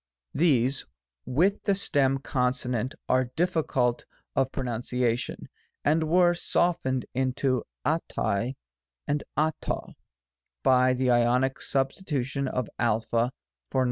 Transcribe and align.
§74. 0.33 0.33
V'TO. 0.33 0.39
These, 0.39 0.85
with 1.27 1.61
the 1.63 1.75
stem 1.75 2.17
consonant, 2.17 2.95
are 3.07 3.25
difficult 3.35 4.03
of 4.35 4.51
pronunciation, 4.51 5.47
and 5.85 6.09
were 6.09 6.33
softened 6.33 7.05
into 7.13 7.63
a 7.85 7.99
rai 8.17 8.57
and 9.07 9.23
cc 9.37 9.67
ro 9.67 9.93
by 10.63 10.95
the 10.95 11.11
Ionic 11.11 11.61
substitution 11.61 12.47
of 12.47 12.67
a 12.79 12.95
for 12.99 13.29
v. 13.71 13.79